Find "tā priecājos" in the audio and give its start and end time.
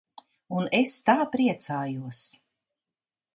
1.09-2.23